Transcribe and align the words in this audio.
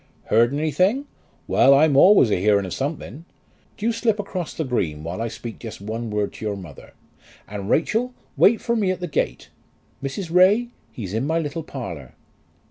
"Heard 0.31 0.51
anything? 0.51 1.05
Well; 1.45 1.75
I'm 1.75 1.95
always 1.95 2.31
a 2.31 2.37
hearing 2.39 2.65
of 2.65 2.73
something. 2.73 3.25
Do 3.77 3.85
you 3.85 3.91
slip 3.91 4.17
across 4.17 4.51
the 4.55 4.63
green 4.63 5.03
while 5.03 5.21
I 5.21 5.27
speak 5.27 5.59
just 5.59 5.79
one 5.79 6.09
word 6.09 6.33
to 6.33 6.43
your 6.45 6.55
mother. 6.57 6.93
And 7.47 7.69
Rachel, 7.69 8.15
wait 8.35 8.61
for 8.61 8.75
me 8.75 8.89
at 8.89 8.99
the 8.99 9.05
gate. 9.07 9.49
Mrs. 10.01 10.31
Ray, 10.33 10.69
he's 10.91 11.13
in 11.13 11.27
my 11.27 11.37
little 11.37 11.61
parlour." 11.61 12.15